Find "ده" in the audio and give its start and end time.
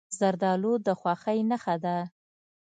1.83-1.97